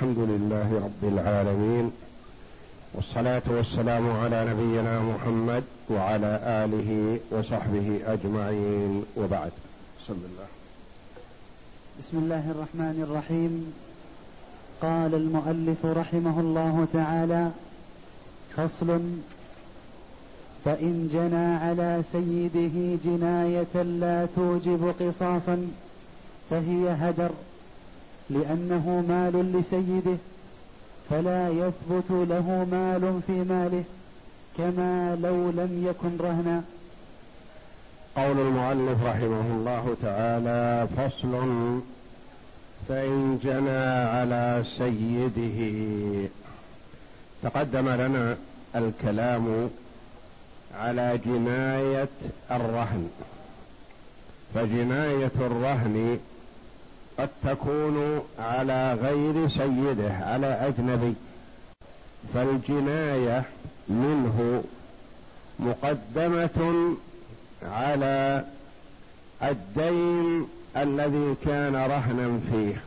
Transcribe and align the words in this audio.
الحمد 0.00 0.18
لله 0.18 0.68
رب 0.84 1.12
العالمين 1.12 1.92
والصلاة 2.94 3.42
والسلام 3.48 4.10
على 4.10 4.46
نبينا 4.50 5.00
محمد 5.00 5.64
وعلى 5.90 6.40
آله 6.64 7.20
وصحبه 7.30 8.00
أجمعين 8.06 9.04
وبعد. 9.16 9.52
بسم 10.00 10.18
الله. 10.28 10.48
بسم 12.00 12.18
الله 12.18 12.50
الرحمن 12.50 12.96
الرحيم. 13.08 13.72
قال 14.82 15.14
المؤلف 15.14 15.86
رحمه 15.86 16.40
الله 16.40 16.86
تعالى 16.92 17.50
فصل 18.56 19.00
فإن 20.64 21.08
جنى 21.12 21.56
على 21.64 22.02
سيده 22.12 22.98
جناية 23.04 23.82
لا 23.82 24.26
توجب 24.36 24.94
قصاصا 25.00 25.68
فهي 26.50 26.88
هدر. 26.88 27.30
لأنه 28.30 29.04
مال 29.08 29.52
لسيده 29.52 30.16
فلا 31.10 31.48
يثبت 31.48 32.10
له 32.10 32.66
مال 32.70 33.20
في 33.26 33.32
ماله 33.32 33.84
كما 34.58 35.18
لو 35.22 35.50
لم 35.50 35.86
يكن 35.86 36.16
رهنا. 36.20 36.62
قول 38.16 38.40
المؤلف 38.40 39.04
رحمه 39.04 39.46
الله 39.56 39.96
تعالى 40.02 40.88
فصل 40.96 41.32
فإن 42.88 43.38
جنى 43.42 44.08
على 44.16 44.64
سيده. 44.78 45.58
تقدم 47.42 47.88
لنا 47.88 48.36
الكلام 48.76 49.70
على 50.78 51.18
جناية 51.26 52.08
الرهن. 52.50 53.10
فجناية 54.54 55.32
الرهن 55.40 56.18
قد 57.18 57.28
تكون 57.44 58.22
على 58.38 58.94
غير 58.94 59.48
سيده 59.48 60.12
على 60.12 60.46
أجنبي. 60.46 61.14
فالجناية 62.34 63.42
منه 63.88 64.64
مقدمة 65.58 66.94
على 67.62 68.44
الدين 69.42 70.48
الذي 70.76 71.34
كان 71.44 71.76
رهنا 71.76 72.40
فيه. 72.52 72.82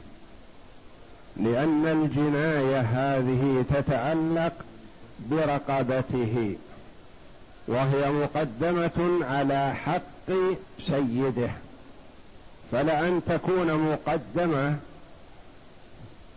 لأن 1.38 1.88
الجناية 1.88 2.80
هذه 2.81 3.66
تتعلق 3.73 4.53
برقبته 5.31 6.55
وهي 7.67 8.11
مقدمة 8.11 9.26
على 9.26 9.73
حق 9.73 10.33
سيده. 10.88 11.50
فلأن 12.74 13.22
تكون 13.28 13.74
مقدمة 13.92 14.76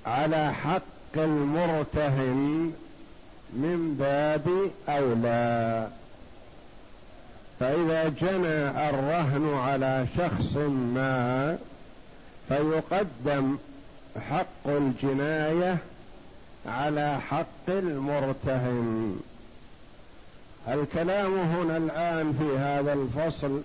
على 0.07 0.53
حق 0.53 1.17
المرتهن 1.17 2.73
من 3.53 3.97
باب 3.99 4.71
أولى. 4.89 5.89
فإذا 7.61 8.09
جنى 8.09 8.89
الرهن 8.89 9.55
على 9.55 10.07
شخص 10.17 10.57
ما 10.95 11.59
فيقدم 12.49 13.57
حق 14.31 14.67
الجناية 14.67 15.79
على 16.67 17.19
حق 17.31 17.69
المرتهن. 17.69 19.21
الكلام 20.69 21.39
هنا 21.39 21.77
الآن 21.77 22.33
في 22.33 22.59
هذا 22.59 22.93
الفصل 22.93 23.63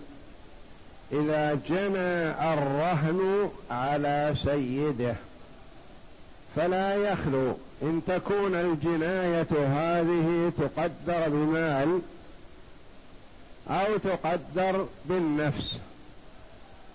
إذا 1.14 1.60
جنى 1.70 2.32
الرهن 2.54 3.50
على 3.72 4.36
سيده 4.44 5.16
فلا 6.56 6.96
يخلو 6.96 7.58
إن 7.82 8.02
تكون 8.08 8.56
الجناية 8.56 9.48
هذه 9.52 10.52
تقدر 10.58 11.30
بمال 11.30 12.02
أو 13.70 13.98
تقدر 13.98 14.88
بالنفس. 15.06 15.78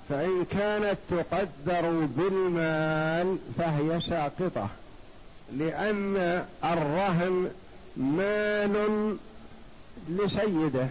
فإن 0.09 0.45
كانت 0.45 0.99
تقدر 1.11 1.91
بالمال 1.91 3.39
فهي 3.59 4.01
ساقطة 4.01 4.69
لأن 5.53 6.45
الرهن 6.65 7.51
مال 7.97 9.17
لسيده. 10.09 10.89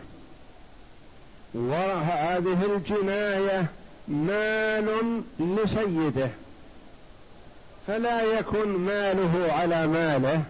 وهذه 1.56 2.58
الجناية 2.76 3.66
مال 4.08 5.22
لسيده 5.40 6.30
فلا 7.88 8.22
يكن 8.22 8.68
ماله 8.78 9.54
على 9.54 9.88
ماله 9.88 10.42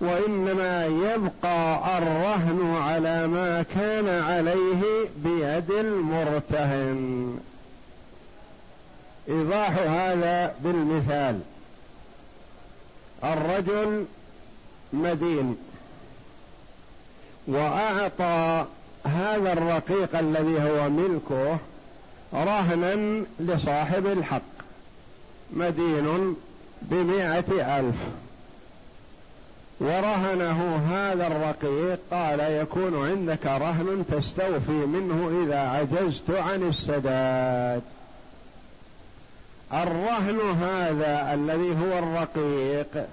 وإنما 0.00 0.86
يبقى 0.86 1.98
الرهن 1.98 2.76
على 2.76 3.26
ما 3.26 3.62
كان 3.62 4.08
عليه 4.22 5.08
بيد 5.16 5.70
المرتهن. 5.70 7.40
إيضاح 9.28 9.78
هذا 9.78 10.54
بالمثال. 10.60 11.40
الرجل 13.24 14.06
مدين 14.92 15.56
وأعطى 17.46 18.64
هذا 19.06 19.52
الرقيق 19.52 20.18
الذي 20.18 20.62
هو 20.62 20.88
ملكه 20.88 21.58
رهنا 22.34 23.24
لصاحب 23.40 24.06
الحق 24.06 24.42
مدين 25.52 26.36
بمائة 26.82 27.78
ألف. 27.78 27.96
ورهنه 29.80 30.76
هذا 30.90 31.26
الرقيق 31.26 31.98
قال 32.10 32.40
يكون 32.40 33.08
عندك 33.08 33.46
رهن 33.46 34.04
تستوفي 34.10 34.72
منه 34.72 35.44
إذا 35.44 35.58
عجزت 35.58 36.30
عن 36.30 36.68
السداد. 36.68 37.82
الرهن 39.72 40.40
هذا 40.62 41.34
الذي 41.34 41.70
هو 41.70 41.98
الرقيق 41.98 43.06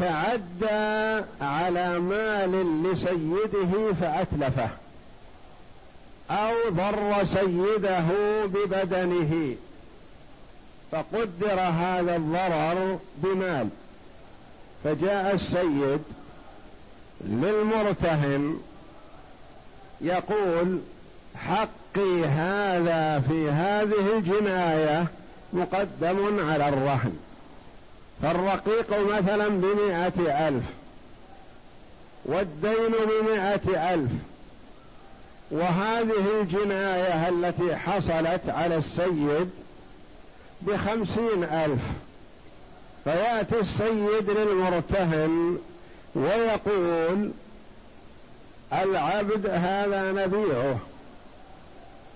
تعدى 0.00 1.24
على 1.40 1.98
مال 1.98 2.82
لسيده 2.82 3.92
فأتلفه. 4.00 4.68
أو 6.30 6.54
ضر 6.70 7.24
سيده 7.24 8.04
ببدنه 8.46 9.56
فقدر 10.92 11.60
هذا 11.60 12.16
الضرر 12.16 12.98
بمال. 13.16 13.68
فجاء 14.84 15.34
السيد 15.34 16.02
للمرتهن 17.20 18.58
يقول 20.00 20.80
حقي 21.36 22.24
هذا 22.24 23.20
في 23.28 23.50
هذه 23.50 24.16
الجناية 24.16 25.06
مقدم 25.52 26.50
على 26.50 26.68
الرهن 26.68 27.16
فالرقيق 28.22 29.16
مثلا 29.16 29.48
بمائة 29.48 30.48
ألف 30.48 30.64
والدين 32.24 32.92
بمائة 33.08 33.94
ألف 33.94 34.10
وهذه 35.54 36.40
الجناية 36.40 37.28
التي 37.28 37.76
حصلت 37.76 38.48
على 38.48 38.76
السيد 38.76 39.50
بخمسين 40.62 41.44
ألف. 41.44 41.82
فيأتي 43.04 43.60
السيد 43.60 44.30
للمرتهن 44.30 45.58
ويقول 46.14 47.30
العبد 48.72 49.46
هذا 49.46 50.12
نبيعه 50.12 50.78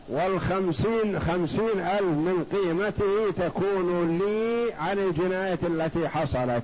والخمسين 0.08 1.20
خمسين 1.20 1.80
ألف 1.80 2.02
من 2.02 2.46
قيمته 2.52 3.30
تكون 3.48 4.18
لي 4.18 4.72
عن 4.72 4.98
الجناية 4.98 5.58
التي 5.62 6.08
حصلت. 6.08 6.62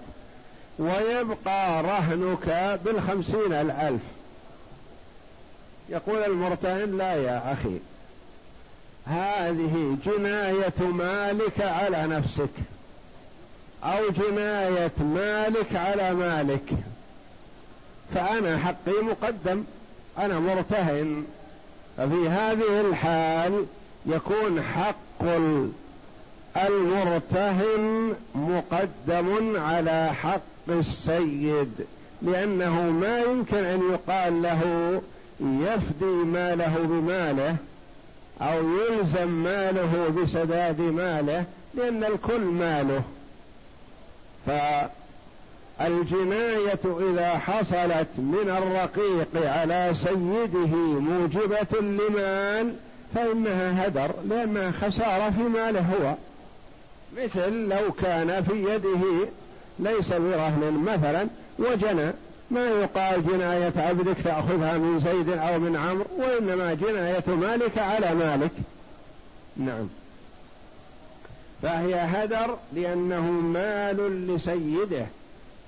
ويبقى 0.79 1.83
رهنك 1.83 2.79
بالخمسين 2.85 3.53
الألف. 3.53 4.03
يقول 5.89 6.19
المرتهن 6.19 6.97
لا 6.99 7.15
يا 7.15 7.53
أخي 7.53 7.79
هذه 9.07 9.97
جناية 10.07 10.93
مالك 10.93 11.61
على 11.61 12.07
نفسك 12.07 12.51
أو 13.85 14.11
جناية 14.11 14.93
مالك 14.99 15.77
على 15.77 16.15
مالك. 16.15 16.71
فأنا 18.15 18.59
حقي 18.59 19.03
مقدم 19.03 19.65
أنا 20.19 20.39
مرتهن. 20.39 21.25
ففي 21.97 22.29
هذه 22.29 22.81
الحال 22.81 23.65
يكون 24.07 24.63
حق 24.63 25.25
المرتهن 26.57 28.15
مقدم 28.35 29.57
على 29.57 30.11
حق 30.15 30.41
السيد 30.69 31.87
لأنه 32.23 32.91
ما 32.91 33.21
يمكن 33.21 33.65
أن 33.65 33.93
يقال 33.93 34.43
له 34.43 35.03
يفدي 35.41 36.05
ماله 36.05 36.77
بماله 36.77 37.57
أو 38.41 38.63
يلزم 38.79 39.29
ماله 39.29 40.09
بسداد 40.17 40.81
ماله 40.81 41.45
لأن 41.75 42.05
الكل 42.05 42.41
ماله. 42.41 43.03
الجناية 45.81 46.81
إذا 46.85 47.39
حصلت 47.39 48.09
من 48.17 48.57
الرقيق 48.59 49.51
على 49.53 49.93
سيده 49.95 50.77
موجبة 51.01 51.81
لمال 51.81 52.75
فإنها 53.15 53.87
هدر 53.87 54.11
لأنها 54.29 54.71
خسارة 54.71 55.31
في 55.31 55.43
ماله 55.43 55.81
هو. 55.81 56.15
مثل 57.17 57.69
لو 57.69 57.93
كان 57.93 58.43
في 58.43 58.75
يده 58.75 59.29
ليس 59.79 60.09
برهن 60.09 60.85
مثلا 60.87 61.29
وجنى. 61.59 62.13
ما 62.51 62.69
يقال 62.69 63.27
جناية 63.27 63.73
عبدك 63.77 64.17
تأخذها 64.25 64.79
من 64.79 65.01
زيد 65.01 65.39
أو 65.39 65.59
من 65.59 65.77
عمرو 65.77 66.07
وإنما 66.19 66.75
جناية 66.75 67.25
مالك 67.27 67.79
على 67.79 68.15
مالك. 68.15 68.51
نعم. 69.57 69.89
فهي 71.63 71.95
هدر 71.95 72.57
لأنه 72.73 73.31
مال 73.31 74.27
لسيده 74.27 75.07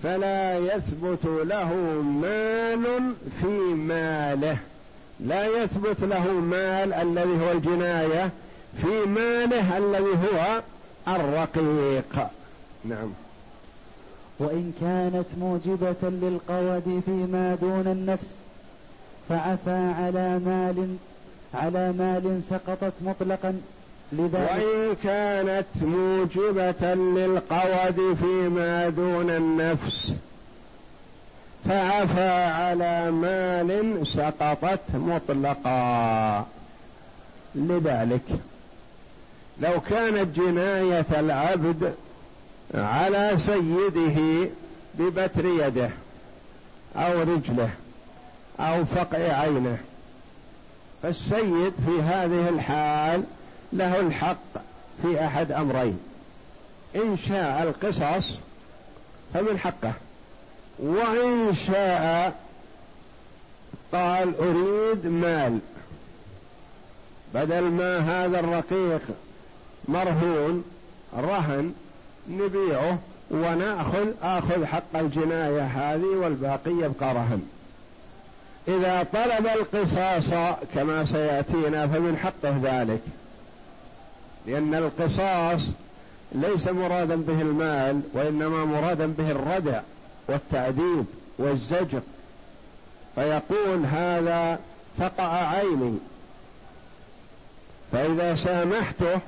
فلا 0.02 0.58
يثبت 0.58 1.24
له 1.24 1.74
مال 2.22 3.14
في 3.40 3.74
ماله. 3.74 4.58
لا 5.20 5.46
يثبت 5.46 6.00
له 6.00 6.32
مال 6.32 6.92
الذي 6.92 7.44
هو 7.44 7.52
الجناية 7.52 8.30
في 8.82 9.06
ماله 9.06 9.78
الذي 9.78 10.10
هو 10.10 10.62
الرقيق. 11.08 12.26
نعم. 12.84 13.25
وإن 14.38 14.72
كانت 14.80 15.26
موجبة 15.40 16.02
للقود 16.02 17.02
فيما 17.06 17.54
دون 17.60 17.86
النفس 17.86 18.28
فعفى 19.28 19.92
على 19.98 20.38
مال 20.38 20.96
على 21.54 21.92
مال 21.92 22.42
سقطت 22.50 22.92
مطلقا. 23.00 23.60
لذلك 24.12 24.50
وإن 24.50 24.96
كانت 25.04 25.66
موجبة 25.82 26.94
للقود 26.94 28.16
فيما 28.20 28.88
دون 28.88 29.30
النفس 29.30 30.12
فعفى 31.64 32.30
على 32.30 33.10
مال 33.10 34.06
سقطت 34.06 34.94
مطلقا. 34.94 36.46
لذلك 37.54 38.22
لو 39.60 39.80
كانت 39.80 40.36
جناية 40.36 41.06
العبد 41.10 41.94
على 42.76 43.38
سيده 43.38 44.48
ببتر 44.94 45.44
يده 45.44 45.90
أو 46.96 47.22
رجله 47.22 47.70
أو 48.60 48.84
فقع 48.84 49.18
عينه. 49.18 49.78
فالسيد 51.02 51.72
في 51.86 52.02
هذه 52.02 52.48
الحال 52.48 53.24
له 53.72 54.00
الحق 54.00 54.58
في 55.02 55.24
أحد 55.24 55.52
أمرين. 55.52 55.98
إن 56.96 57.18
شاء 57.28 57.62
القصاص 57.62 58.38
فمن 59.34 59.58
حقه 59.58 59.92
وإن 60.78 61.54
شاء 61.66 62.34
قال 63.92 64.34
أريد 64.38 65.06
مال. 65.06 65.58
بدل 67.34 67.62
ما 67.62 67.98
هذا 67.98 68.40
الرقيق 68.40 69.02
مرهون 69.88 70.64
رهن 71.16 71.74
نبيعه 72.28 72.98
ونأخذ 73.30 74.06
آخذ 74.22 74.64
حق 74.64 74.96
الجناية 74.96 75.62
هذه 75.62 76.06
والباقي 76.06 76.70
يبقى 76.70 77.14
رهن. 77.14 77.42
إذا 78.68 79.06
طلب 79.12 79.46
القصاص 79.46 80.56
كما 80.74 81.04
سيأتينا 81.04 81.86
فمن 81.86 82.16
حقه 82.16 82.60
ذلك. 82.62 83.00
لأن 84.46 84.74
القصاص 84.74 85.60
ليس 86.32 86.68
مرادا 86.68 87.16
به 87.16 87.40
المال 87.40 88.00
وإنما 88.12 88.64
مرادا 88.64 89.06
به 89.06 89.30
الردع 89.30 89.80
والتأديب 90.28 91.04
والزجر. 91.38 92.00
فيقول 93.14 93.86
هذا 93.86 94.58
فقع 94.98 95.48
عيني. 95.48 95.98
فإذا 97.92 98.34
سامحته 98.34 99.20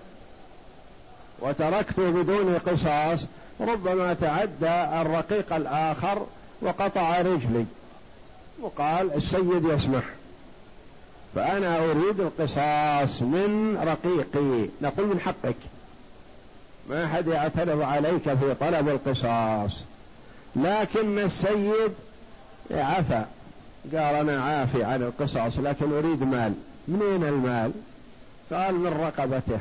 وتركته 1.41 2.11
بدون 2.11 2.59
قصاص 2.59 3.21
ربما 3.61 4.15
تعدى 4.15 5.01
الرقيق 5.03 5.53
الآخر 5.53 6.27
وقطع 6.63 7.21
رجلي. 7.21 7.65
وقال 8.61 9.15
السيد 9.15 9.65
يسمح 9.65 10.05
فأنا 11.35 11.79
أريد 11.79 12.21
القصاص 12.21 13.23
من 13.23 13.79
رقيقي 13.83 14.69
نقول 14.83 15.07
من 15.07 15.21
حقك. 15.21 15.57
ما 16.91 17.05
أحد 17.05 17.27
يعترض 17.27 17.81
عليك 17.81 18.35
في 18.35 18.55
طلب 18.61 18.89
القصاص. 18.89 19.73
لكن 20.57 21.19
السيد 21.19 21.93
عفى 22.71 23.25
قال 23.93 24.15
أنا 24.15 24.45
عافي 24.45 24.85
عن 24.85 25.03
القصاص 25.03 25.59
لكن 25.59 25.93
أريد 25.93 26.23
مال. 26.23 26.55
منين 26.89 27.25
المال؟ 27.25 27.73
قال 28.53 28.75
من 28.75 28.93
رقبته. 28.93 29.59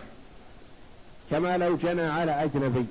كما 1.32 1.58
لو 1.58 1.76
جنى 1.76 2.02
على 2.02 2.44
أجنبي. 2.44 2.86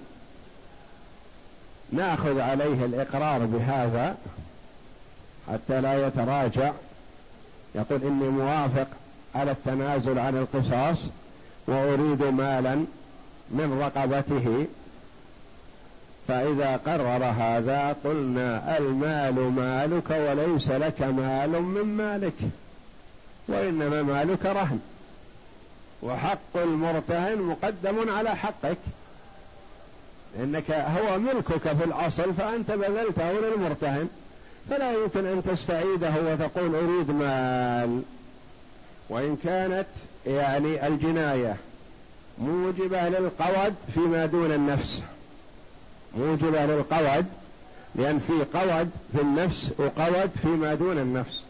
نأخذ 1.93 2.41
عليه 2.41 2.85
الإقرار 2.85 3.38
بهذا 3.47 4.17
حتى 5.53 5.81
لا 5.81 6.06
يتراجع. 6.06 6.73
يقول 7.75 8.03
إني 8.03 8.29
موافق 8.29 8.87
على 9.35 9.50
التنازل 9.50 10.19
عن 10.19 10.37
القصاص 10.37 10.99
وأريد 11.67 12.23
مالا 12.23 12.75
من 13.50 13.79
رقبته. 13.83 14.67
فإذا 16.29 16.77
قرر 16.77 17.25
هذا 17.25 17.97
قلنا 18.05 18.79
المال 18.79 19.35
مالك 19.35 20.11
وليس 20.11 20.69
لك 20.69 21.03
مال 21.03 21.62
من 21.62 21.97
مالك 21.97 22.35
وإنما 23.49 24.03
مالك 24.03 24.47
رهن. 24.47 24.81
وحق 26.02 26.56
المرتهن 26.56 27.38
مقدم 27.43 28.10
على 28.10 28.37
حقك. 28.37 28.76
إنك 30.43 30.70
هو 30.70 31.19
ملكك 31.19 31.72
في 31.72 31.84
الأصل 31.84 32.34
فأنت 32.34 32.70
بذلته 32.70 33.32
للمرتهن. 33.32 34.08
فلا 34.70 34.93
يمكن 34.93 35.26
أن 35.26 35.43
تستعيده 35.44 36.14
وتقول 36.25 36.75
أريد 36.75 37.10
مال. 37.10 38.02
وإن 39.08 39.37
كانت 39.44 39.87
يعني 40.26 40.87
الجناية 40.87 41.56
موجبة 42.38 43.08
للقود 43.08 43.75
فيما 43.94 44.26
دون 44.26 44.52
النفس. 44.52 45.02
موجبة 46.19 46.66
للقود 46.66 47.26
لأن 47.94 48.19
في 48.19 48.58
قود 48.58 48.90
في 49.12 49.22
النفس 49.22 49.72
وقود 49.78 50.30
فيما 50.42 50.75
دون 50.75 50.99
النفس. 50.99 51.40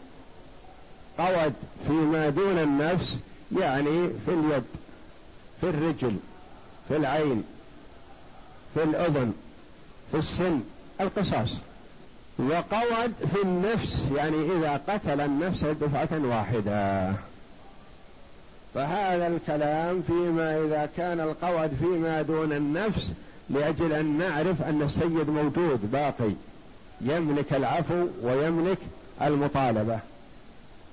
قود 1.17 1.53
فيما 1.87 2.29
دون 2.29 2.57
النفس 2.57 3.17
يعني 3.51 4.09
في 4.25 4.31
اليد 4.31 4.63
في 5.61 5.69
الرجل 5.69 6.15
في 6.87 6.95
العين 6.97 7.43
في 8.73 8.83
الأذن 8.83 9.33
في 10.11 10.17
السن 10.17 10.59
القصاص. 11.01 11.49
وقود 12.39 13.13
في 13.33 13.41
النفس 13.43 14.05
يعني 14.15 14.37
إذا 14.57 14.81
قتل 14.87 15.21
النفس 15.21 15.63
دفعة 15.63 16.09
واحدة. 16.23 17.13
فهذا 18.73 19.27
الكلام 19.27 20.01
فيما 20.07 20.57
إذا 20.57 20.89
كان 20.97 21.19
القود 21.19 21.71
فيما 21.79 22.21
دون 22.21 22.53
النفس 22.53 23.11
لأجل 23.49 23.93
أن 23.93 24.17
نعرف 24.17 24.63
أن 24.63 24.81
السيد 24.81 25.29
موجود 25.29 25.91
باقي. 25.91 26.31
يملك 27.01 27.53
العفو 27.53 28.07
ويملك 28.23 28.77
المطالبة. 29.21 29.99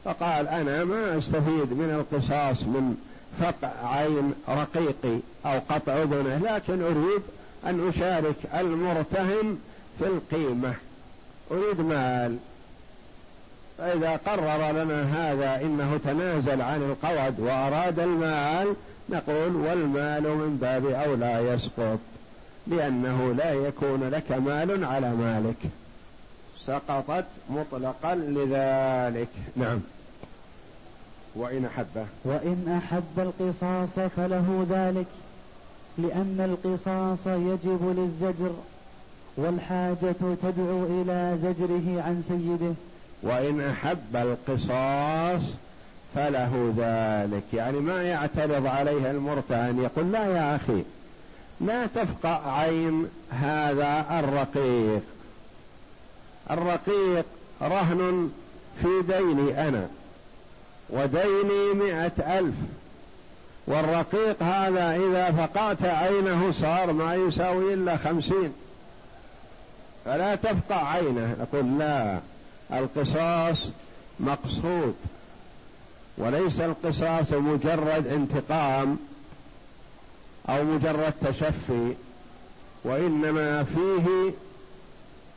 فقال 0.05 0.49
أنا 0.49 0.85
ما 0.85 1.19
أستفيد 1.19 1.73
من 1.73 2.05
القصاص 2.13 2.63
من 2.63 2.97
فقع 3.41 3.71
عين 3.85 4.35
رقيقي 4.49 5.19
أو 5.47 5.59
قطع 5.69 6.03
أذنه 6.03 6.37
لكن 6.37 6.83
أريد 6.83 7.23
أن 7.67 7.89
أشارك 7.89 8.35
المرتهن 8.55 9.59
في 9.99 10.07
القيمة. 10.07 10.75
أريد 11.51 11.81
مال. 11.81 12.37
فإذا 13.79 14.17
قرر 14.17 14.73
لنا 14.73 15.03
هذا 15.03 15.67
إنه 15.67 16.01
تنازل 16.05 16.63
عن 16.63 16.83
القود 16.83 17.41
وأراد 17.41 17.99
المال 17.99 18.75
نقول 19.09 19.57
والمال 19.57 20.23
من 20.23 20.59
باب 20.61 20.87
أولى 20.87 21.55
يسقط 21.55 21.99
لأنه 22.67 23.35
لا 23.39 23.53
يكون 23.53 24.09
لك 24.11 24.33
مال 24.33 24.85
على 24.85 25.15
مالك. 25.15 25.71
سقطت 26.67 27.25
مطلقا 27.51 28.15
لذلك. 28.15 29.29
نعم. 29.57 29.81
وإن 31.35 31.65
أحبه 31.65 32.07
وإن 32.25 32.81
أحب 32.83 33.19
القصاص 33.19 34.09
فله 34.17 34.67
ذلك 34.71 35.07
لأن 35.99 36.41
القصاص 36.41 37.27
يجب 37.27 37.95
للزجر 37.97 38.55
والحاجة 39.37 40.15
تدعو 40.43 40.85
إلى 40.85 41.39
زجره 41.43 42.03
عن 42.03 42.23
سيده. 42.29 42.75
وإن 43.23 43.61
أحب 43.61 44.17
القصاص 44.17 45.43
فله 46.15 46.75
ذلك. 46.77 47.43
يعني 47.53 47.79
ما 47.81 48.03
يعترض 48.03 48.67
عليه 48.67 49.11
المرتهن 49.11 49.79
يقول 49.79 50.13
لا 50.13 50.27
يا 50.27 50.57
أخي 50.57 50.83
لا 51.61 51.87
تفقع 51.87 52.59
عين 52.59 53.09
هذا 53.31 54.05
الرقيق. 54.11 55.03
الرقيق 56.51 57.25
رهن 57.63 58.31
في 58.83 59.03
ديني 59.03 59.69
أنا 59.69 59.89
وديني 60.91 61.73
مئة 61.75 62.39
ألف. 62.39 62.55
والرقيق 63.67 64.43
هذا 64.43 64.97
إذا 64.97 65.31
فقعت 65.31 65.83
عينه 65.83 66.53
صار 66.53 66.93
ما 66.93 67.15
يساوي 67.15 67.75
إلا 67.75 67.97
خمسين. 67.97 68.53
فلا 70.05 70.35
تفقع 70.35 70.89
عينه. 70.89 71.37
نقول 71.41 71.79
لا 71.79 72.19
القصاص 72.73 73.69
مقصود. 74.21 74.95
وليس 76.19 76.61
القصاص 76.61 77.33
مجرد 77.33 78.07
انتقام 78.07 78.99
أو 80.49 80.65
مجرد 80.65 81.13
تشفي 81.23 81.95
وإنما 82.85 83.65
فيه 83.65 84.33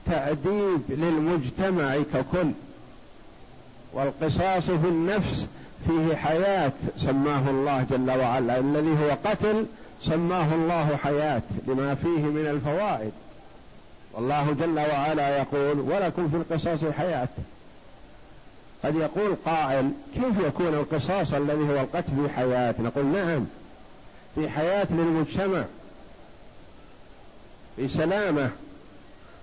تاديب 0.10 0.82
للمجتمع 0.90 1.98
ككل 2.14 2.52
والقصاص 3.94 4.66
في 4.66 4.88
النفس 4.88 5.48
فيه 5.88 6.16
حياة 6.16 6.72
سماه 6.98 7.50
الله 7.50 7.86
جل 7.92 8.12
وعلا 8.12 8.60
الذي 8.60 8.98
هو 9.04 9.18
قتل 9.26 9.66
سماه 10.04 10.56
الله 10.56 10.96
حياة 10.96 11.42
لما 11.68 11.96
فيه 11.96 12.22
من 12.22 12.48
الفوائد. 12.48 13.12
والله 14.14 14.54
جل 14.54 14.80
وعلا 14.80 15.38
يقول 15.38 15.80
ولكم 15.80 16.30
في 16.30 16.36
القصاص 16.36 16.94
حياة. 16.94 17.28
قد 18.84 18.96
يقول 18.96 19.36
قائل 19.46 19.92
كيف 20.14 20.40
يكون 20.48 20.68
القصاص 20.74 21.34
الذي 21.34 21.70
هو 21.70 21.82
القتل 21.82 22.12
في 22.24 22.30
حياة؟ 22.36 22.76
نقول 22.80 23.06
نعم 23.06 23.46
في 24.36 24.50
حياة 24.50 24.88
للمجتمع 24.90 25.64
في 27.76 27.88
سلامة 27.88 28.50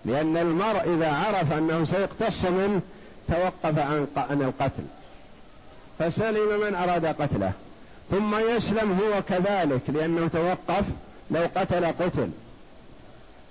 لأن 0.05 0.37
المرء 0.37 0.95
إذا 0.95 1.13
عرف 1.13 1.53
أنه 1.53 1.85
سيقتص 1.85 2.45
منه 2.45 2.81
توقف 3.29 3.79
عن 4.17 4.43
القتل. 4.43 4.83
فسلم 5.99 6.61
من 6.61 6.75
أراد 6.75 7.07
قتله. 7.07 7.53
ثم 8.11 8.35
يسلم 8.37 9.01
هو 9.01 9.23
كذلك 9.23 9.81
لأنه 9.89 10.29
توقف 10.29 10.85
لو 11.31 11.43
قتل 11.57 11.87
قتل. 11.87 12.31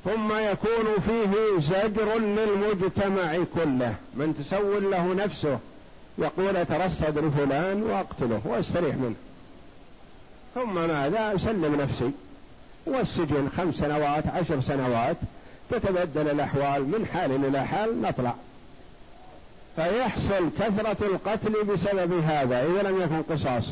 ثم 0.05 0.37
يكون 0.37 0.99
فيه 1.05 1.59
زجر 1.59 2.17
للمجتمع 2.17 3.37
كله. 3.55 3.95
من 4.13 4.35
تسول 4.39 4.91
له 4.91 5.13
نفسه 5.13 5.59
يقول 6.17 6.57
أترصد 6.57 7.17
لفلان 7.17 7.83
وأقتله 7.83 8.41
وأستريح 8.45 8.95
منه. 8.95 9.15
ثم 10.55 10.87
ماذا؟ 10.87 11.35
أسلم 11.35 11.81
نفسي. 11.81 12.11
والسجن 12.85 13.49
خمس 13.57 13.75
سنوات 13.75 14.27
عشر 14.27 14.61
سنوات. 14.61 15.17
تتبدل 15.69 16.29
الأحوال 16.29 16.81
من 16.81 17.05
حال 17.13 17.45
إلى 17.45 17.65
حال 17.65 18.01
نطلع. 18.01 18.33
فيحصل 19.75 20.49
كثرة 20.59 21.05
القتل 21.05 21.63
بسبب 21.63 22.13
هذا 22.27 22.65
إذا 22.65 22.81
لم 22.89 23.01
يكن 23.01 23.21
قصاص. 23.35 23.69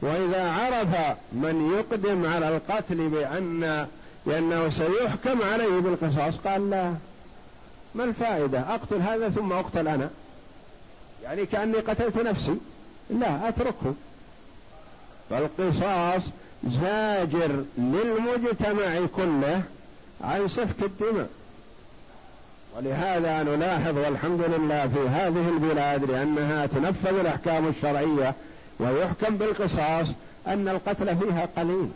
وإذا 0.00 0.50
عرف 0.50 1.16
من 1.32 1.78
يقدم 1.78 2.26
على 2.26 2.48
القتل 2.48 3.08
بأن 3.08 3.86
لأنه 4.26 4.70
سيحكم 4.70 5.42
عليه 5.42 5.78
بالقصاص 5.78 6.36
قال 6.36 6.70
لا. 6.70 6.94
ما 7.94 8.04
الفائدة؟ 8.04 8.60
أقتل 8.60 8.96
هذا 8.96 9.28
ثم 9.28 9.52
أقتل 9.52 9.88
أنا. 9.88 10.10
يعني 11.24 11.46
كأني 11.46 11.78
قتلت 11.78 12.18
نفسي. 12.18 12.56
لا 13.10 13.48
أتركه. 13.48 13.94
فالقصاص 15.30 16.22
زاجر 16.64 17.64
للمجتمع 17.78 19.06
كله. 19.16 19.62
عن 20.24 20.48
سفك 20.48 20.82
الدماء. 20.82 21.28
ولهذا 22.76 23.42
نلاحظ 23.42 23.98
والحمد 23.98 24.40
لله 24.40 24.88
في 24.88 25.08
هذه 25.08 25.48
البلاد 25.48 26.10
لأنها 26.10 26.66
تنفذ 26.66 27.18
الأحكام 27.18 27.68
الشرعية 27.68 28.34
ويحكم 28.80 29.36
بالقصاص 29.36 30.08
أن 30.46 30.68
القتل 30.68 31.16
فيها 31.16 31.48
قليل. 31.56 31.88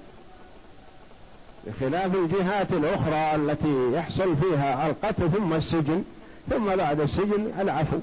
بخلاف 1.67 2.15
الجهات 2.15 2.73
الأخرى 2.73 3.35
التي 3.35 3.93
يحصل 3.93 4.37
فيها 4.37 4.87
القتل 4.87 5.31
ثم 5.31 5.53
السجن 5.53 6.05
ثم 6.51 6.77
بعد 6.77 7.01
السجن 7.01 7.53
العفو 7.61 7.99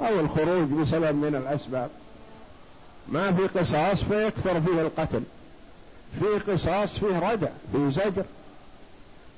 أو 0.00 0.20
الخروج 0.20 0.68
بسبب 0.68 1.16
من 1.16 1.34
الأسباب. 1.34 1.90
ما 3.08 3.32
في 3.32 3.58
قصاص 3.58 4.04
فيكثر 4.04 4.60
فيه 4.60 4.80
القتل 4.80 5.22
في 6.20 6.52
قصاص 6.52 6.98
فيه 6.98 7.30
ردع 7.32 7.48
فيه 7.72 7.88
زجر. 7.90 8.24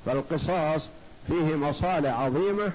فالقصاص 0.06 0.82
فيه 1.26 1.56
مصالح 1.56 2.20
عظيمة 2.20 2.72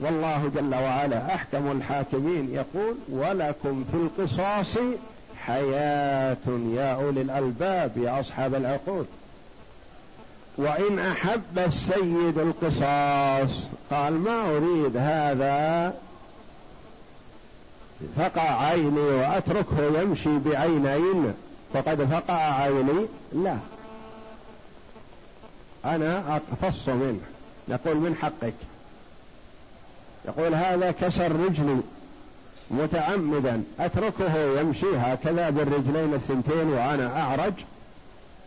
والله 0.00 0.50
جل 0.54 0.74
وعلا 0.74 1.34
أحكم 1.34 1.70
الحاكمين 1.70 2.50
يقول 2.54 2.94
ولكم 3.08 3.84
في 3.92 3.96
القصاص 3.96 4.78
حياة 5.46 6.36
يا 6.74 6.94
أولي 6.94 7.20
الألباب 7.22 7.92
يا 7.96 8.20
أصحاب 8.20 8.54
العقول 8.54 9.04
وإن 10.56 10.98
أحب 10.98 11.58
السيد 11.58 12.38
القصاص 12.38 13.60
قال 13.90 14.12
ما 14.12 14.56
أريد 14.56 14.96
هذا 14.96 15.94
فقع 18.16 18.66
عيني 18.66 19.00
وأتركه 19.00 20.00
يمشي 20.00 20.38
بعينين 20.38 21.34
فقد 21.74 22.04
فقع 22.04 22.34
عيني. 22.34 23.06
لا. 23.32 23.56
أنا 25.84 26.36
أقتص 26.36 26.88
منه. 26.88 27.20
يقول 27.68 27.96
من 27.96 28.14
حقك؟ 28.14 28.54
يقول 30.24 30.54
هذا 30.54 30.90
كسر 30.90 31.32
رجلي 31.32 31.80
متعمدا 32.70 33.62
أتركه 33.80 34.60
يمشي 34.60 34.96
هكذا 34.96 35.50
بالرجلين 35.50 36.14
الثنتين 36.14 36.68
وأنا 36.68 37.20
أعرج؟ 37.20 37.52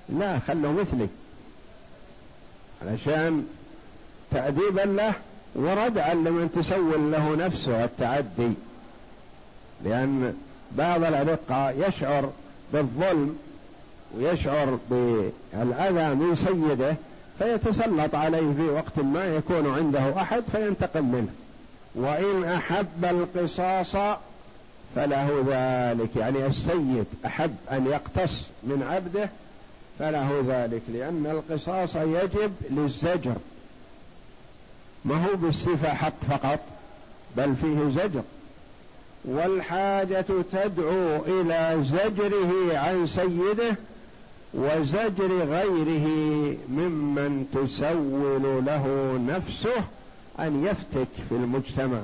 لا 0.09 0.39
خله 0.39 0.71
مثلي. 0.71 1.07
علشان 2.81 3.47
تأديبا 4.31 4.81
له 4.81 5.13
وردعا 5.55 6.13
لمن 6.13 6.51
تسول 6.55 7.11
له 7.11 7.35
نفسه 7.35 7.83
التعدي. 7.83 8.53
لأن 9.83 10.35
بعض 10.71 11.03
الأرقة 11.03 11.69
يشعر 11.69 12.31
بالظلم 12.73 13.37
ويشعر 14.17 14.79
بالأذى 14.89 16.15
من 16.15 16.35
سيده 16.35 16.95
فيتسلط 17.39 18.15
عليه 18.15 18.53
في 18.53 18.69
وقت 18.69 18.99
ما 18.99 19.25
يكون 19.25 19.73
عنده 19.75 20.21
أحد 20.21 20.43
فينتقم 20.51 21.11
منه. 21.11 21.29
وإن 21.95 22.43
أحب 22.43 23.05
القصاص 23.05 24.17
فله 24.95 25.45
ذلك 25.47 26.15
يعني 26.15 26.45
السيد 26.45 27.05
أحب 27.25 27.55
أن 27.71 27.87
يقتص 27.87 28.47
من 28.63 28.83
عبده 28.91 29.29
فله 29.99 30.43
ذلك 30.47 30.81
لأن 30.93 31.25
القصاص 31.25 31.95
يجب 31.95 32.53
للزجر. 32.69 33.35
ما 35.05 35.25
هو 35.25 35.35
بالصفة 35.35 35.93
حق 35.93 36.23
فقط 36.29 36.59
بل 37.37 37.55
فيه 37.55 38.01
زجر. 38.01 38.21
والحاجة 39.25 40.25
تدعو 40.51 41.15
إلى 41.27 41.83
زجره 41.83 42.77
عن 42.77 43.07
سيده 43.07 43.75
وزجر 44.53 45.43
غيره 45.43 46.07
ممن 46.69 47.47
تسول 47.53 48.65
له 48.65 49.17
نفسه 49.27 49.83
أن 50.39 50.65
يفتك 50.65 51.07
في 51.29 51.35
المجتمع. 51.35 51.99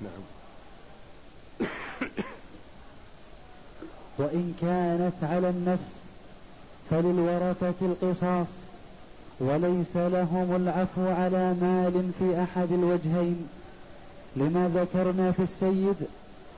نعم. 0.00 0.22
وإن 4.18 4.54
كانت 4.60 5.32
على 5.32 5.50
النفس 5.50 5.92
فللورثة 6.90 7.74
القصاص 7.82 8.46
وليس 9.40 9.96
لهم 9.96 10.56
العفو 10.56 11.08
على 11.08 11.54
مال 11.60 12.10
في 12.18 12.42
أحد 12.42 12.72
الوجهين 12.72 13.46
لما 14.36 14.70
ذكرنا 14.74 15.32
في 15.32 15.42
السيد 15.42 15.96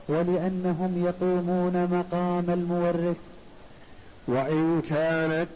ولأنهم 0.07 1.05
يقومون 1.05 1.87
مقام 1.91 2.45
المورث 2.49 3.17
وإن 4.29 4.81
كانت 4.89 5.49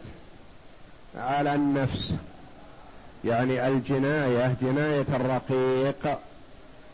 على 1.18 1.56
النفس 1.56 2.14
يعني 3.26 3.68
الجناية 3.68 4.56
جناية 4.62 5.06
الرقيق 5.14 6.20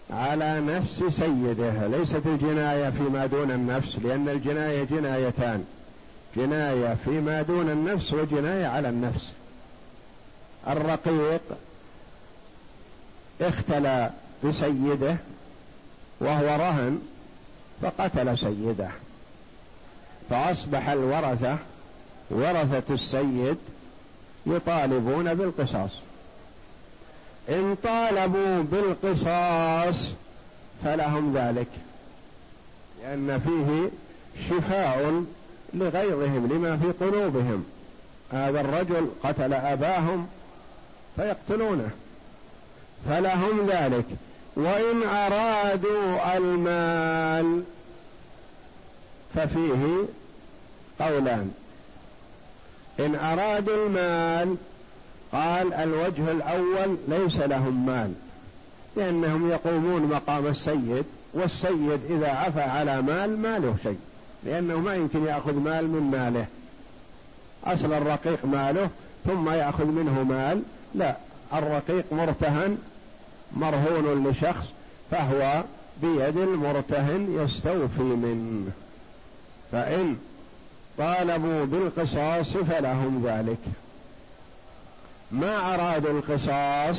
على 0.10 0.62
نفس 0.62 1.04
سيده 1.16 1.88
ليست 1.88 2.22
الجناية 2.26 2.90
فيما 2.90 3.26
دون 3.26 3.52
النفس 3.52 3.96
لأن 4.04 4.30
الجناية 4.30 4.84
جنايتان 4.84 5.66
جناية 6.36 6.96
فيما 7.06 7.42
دون 7.42 7.70
النفس 7.70 8.14
وجناية 8.14 8.68
على 8.68 8.90
النفس. 8.90 9.26
الرقيق 10.68 11.42
اختلى 13.42 14.10
بسيده 14.44 15.16
وهو 16.20 16.46
رهن 16.46 17.00
فقتل 17.82 18.38
سيده 18.38 18.90
فأصبح 20.30 20.90
الورثة 20.90 21.58
ورثة 22.30 22.94
السيد 22.94 23.58
يطالبون 24.46 25.34
بالقصاص. 25.34 25.92
إن 27.50 27.78
طالبوا 27.84 28.62
بالقصاص 28.62 29.96
فلهم 30.84 31.38
ذلك 31.38 31.68
لأن 33.04 33.40
فيه 33.40 33.90
شفاء 34.50 35.24
لغيظهم 35.74 36.48
لما 36.48 36.78
في 36.78 37.06
قلوبهم. 37.06 37.66
هذا 38.32 38.62
الرجل 38.62 39.10
قتل 39.24 39.54
أباهم 39.54 40.28
فيقتلونه. 41.16 41.90
فلهم 43.10 43.68
ذلك. 43.68 44.06
وإن 44.56 45.04
أرادوا 45.04 46.38
المال 46.38 47.64
ففيه 49.36 50.06
قولان 51.00 51.52
إن 53.00 53.16
أرادوا 53.16 53.88
المال 53.88 54.56
قال 55.32 55.74
الوجه 55.74 56.32
الأول 56.32 56.98
ليس 57.08 57.36
لهم 57.36 57.86
مال 57.86 58.14
لأنهم 58.96 59.50
يقومون 59.50 60.02
مقام 60.02 60.48
السيد 60.48 61.06
والسيد 61.34 62.00
إذا 62.10 62.30
عفى 62.30 62.62
على 62.62 63.02
مال 63.02 63.38
ما 63.38 63.60
له 63.60 63.76
شيء 63.84 63.98
لأنه 64.44 64.80
ما 64.80 64.96
يمكن 64.96 65.26
يأخذ 65.26 65.56
مال 65.56 65.88
من 65.88 66.12
ماله. 66.12 66.46
أصل 67.66 67.94
الرقيق 67.94 68.46
ماله 68.46 68.90
ثم 69.26 69.50
يأخذ 69.50 69.86
منه 69.86 70.24
مال 70.24 70.62
لا 70.96 71.16
الرقيق 71.54 72.06
مرتهن 72.12 72.78
مرهون 73.54 74.28
لشخص 74.28 74.66
فهو 75.12 75.64
بيد 76.02 76.38
المرتهن 76.38 77.28
يستوفي 77.44 78.02
منه. 78.02 78.72
فإن 79.72 80.18
طالبوا 81.00 81.66
بالقصاص 81.66 82.58
فلهم 82.58 83.24
ذلك. 83.26 83.58
ما 85.32 85.74
أرادوا 85.74 86.12
القصاص 86.12 86.98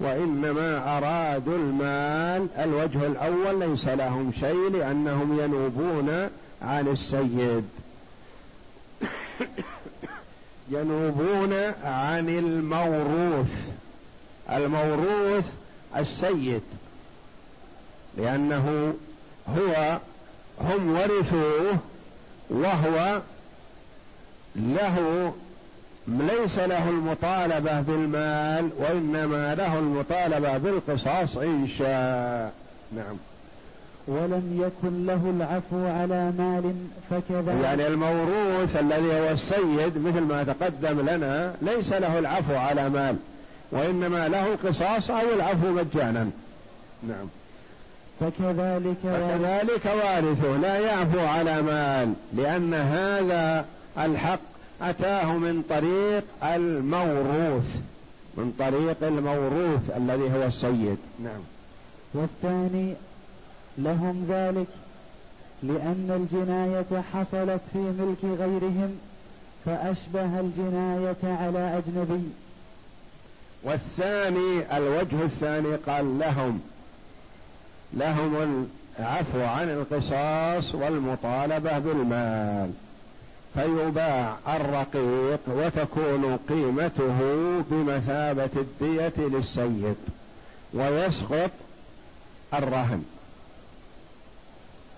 وإنما 0.00 0.98
أرادوا 0.98 1.56
المال. 1.56 2.46
الوجه 2.58 3.06
الأول 3.06 3.60
ليس 3.70 3.86
لهم 3.86 4.32
شيء 4.40 4.70
لأنهم 4.70 5.40
ينوبون 5.40 6.28
عن 6.62 6.88
السيد. 6.88 7.64
ينوبون 10.70 11.54
عن 11.84 12.28
الموروث. 12.28 13.70
الموروث 14.50 15.46
السيد. 15.96 16.62
لأنه 18.18 18.94
هو 19.58 19.98
هم 20.60 20.90
ورثوه 20.90 21.78
وهو 22.50 23.20
له 24.56 25.32
ليس 26.08 26.58
له 26.58 26.88
المطالبة 26.88 27.80
بالمال 27.80 28.70
وإنما 28.78 29.54
له 29.54 29.78
المطالبة 29.78 30.58
بالقصاص 30.58 31.36
إن 31.36 31.68
شاء. 31.78 32.52
نعم. 32.92 33.16
ولم 34.06 34.60
يكن 34.66 35.06
له 35.06 35.30
العفو 35.36 35.86
على 35.86 36.32
مال 36.38 36.74
فكذا. 37.10 37.52
يعني 37.62 37.86
الموروث 37.86 38.76
الذي 38.76 39.20
هو 39.20 39.30
السيد 39.30 39.98
مثل 39.98 40.20
ما 40.20 40.44
تقدم 40.44 41.00
لنا 41.00 41.54
ليس 41.62 41.92
له 41.92 42.18
العفو 42.18 42.54
على 42.54 42.88
مال 42.88 43.16
وإنما 43.72 44.28
له 44.28 44.46
القصاص 44.46 45.10
أو 45.10 45.34
العفو 45.36 45.70
مجانا. 45.70 46.30
نعم. 47.02 47.26
فكذلك 48.20 48.96
فكذلك 49.02 49.84
وارثه 49.84 50.56
لا 50.62 50.78
يعفو 50.78 51.20
على 51.20 51.62
مال 51.62 52.12
لأن 52.36 52.74
هذا 52.74 53.64
الحق 53.98 54.40
أتاه 54.82 55.32
من 55.32 55.62
طريق 55.68 56.24
الموروث 56.42 57.76
من 58.36 58.52
طريق 58.58 58.96
الموروث 59.02 59.96
الذي 59.96 60.36
هو 60.36 60.44
السيد. 60.44 60.98
نعم. 61.24 61.40
والثاني 62.14 62.94
لهم 63.78 64.26
ذلك 64.28 64.66
لأن 65.62 66.10
الجناية 66.20 67.02
حصلت 67.12 67.60
في 67.72 67.78
ملك 67.78 68.40
غيرهم 68.40 68.98
فأشبه 69.64 70.40
الجناية 70.40 71.36
على 71.42 71.78
أجنبي. 71.78 72.28
والثاني 73.62 74.76
الوجه 74.76 75.22
الثاني 75.24 75.74
قال 75.74 76.18
لهم 76.18 76.60
لهم 77.92 78.68
العفو 78.98 79.40
عن 79.40 79.68
القصاص 79.68 80.74
والمطالبة 80.74 81.78
بالمال. 81.78 82.70
فيباع 83.54 84.36
الرقيق 84.48 85.40
وتكون 85.46 86.36
قيمته 86.48 87.18
بمثابة 87.70 88.50
الدية 88.56 89.12
للسيد 89.16 89.96
ويسقط 90.74 91.50
الرهن. 92.54 93.04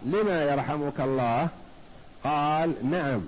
لما 0.06 0.42
يرحمك 0.42 1.00
الله؟ 1.00 1.48
قال 2.24 2.90
نعم. 2.90 3.20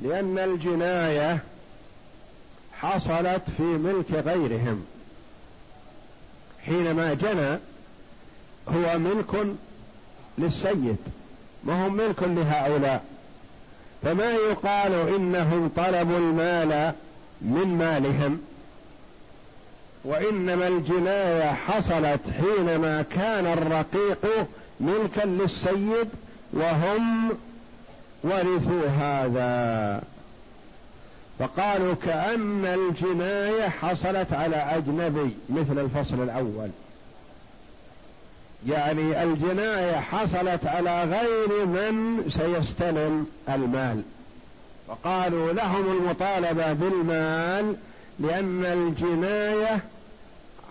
لأن 0.00 0.38
الجناية 0.38 1.38
حصلت 2.72 3.42
في 3.56 3.62
ملك 3.62 4.12
غيرهم. 4.12 4.84
حينما 6.66 7.14
جنى 7.14 7.58
هو 8.68 8.98
ملك 8.98 9.46
للسيد 10.38 10.96
ما 11.64 11.86
هم 11.86 11.94
ملك 11.94 12.22
لهؤلاء؟ 12.22 13.04
فما 14.02 14.32
يقال 14.32 14.92
إنهم 14.92 15.70
طلبوا 15.76 16.18
المال 16.18 16.92
من 17.40 17.78
مالهم؟ 17.78 18.40
وإنما 20.04 20.68
الجناية 20.68 21.52
حصلت 21.52 22.20
حينما 22.40 23.02
كان 23.02 23.46
الرقيق 23.46 24.46
ملكا 24.80 25.26
للسيد 25.26 26.08
وهم 26.52 27.30
ورثوا 28.24 28.88
هذا. 29.00 30.02
فقالوا 31.38 31.94
كأن 31.94 32.64
الجناية 32.64 33.68
حصلت 33.68 34.32
على 34.32 34.56
أجنبي 34.56 35.30
مثل 35.50 35.78
الفصل 35.78 36.22
الأول. 36.22 36.68
يعني 38.66 39.22
الجناية 39.22 40.00
حصلت 40.00 40.66
على 40.66 41.04
غير 41.04 41.66
من 41.66 42.24
سيستلم 42.30 43.26
المال. 43.48 44.02
وقالوا 44.88 45.52
لهم 45.52 45.92
المطالبة 45.92 46.72
بالمال 46.72 47.76
لأن 48.18 48.64
الجناية 48.64 49.80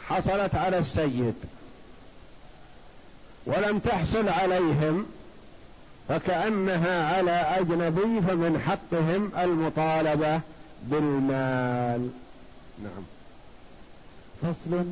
حصلت 0.08 0.56
على 0.56 0.78
السيد 0.78 1.36
ولم 3.46 3.80
تحصل 3.80 4.30
عليهم 4.30 5.06
فكأنها 6.10 7.16
على 7.18 7.32
أجنبي 7.32 8.22
فمن 8.22 8.62
حقهم 8.68 9.32
المطالبة 9.44 10.42
بالمال. 10.84 12.10
نعم. 12.84 13.04
فصل 14.42 14.86